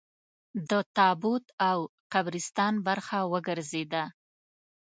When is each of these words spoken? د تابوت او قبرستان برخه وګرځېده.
د 0.69 0.71
تابوت 0.95 1.45
او 1.69 1.77
قبرستان 2.13 2.73
برخه 2.87 3.19
وګرځېده. 3.33 4.03